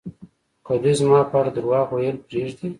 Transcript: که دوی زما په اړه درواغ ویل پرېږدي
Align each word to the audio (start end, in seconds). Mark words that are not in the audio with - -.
که 0.65 0.73
دوی 0.83 0.93
زما 0.99 1.19
په 1.31 1.35
اړه 1.39 1.51
درواغ 1.57 1.87
ویل 1.91 2.17
پرېږدي 2.27 2.67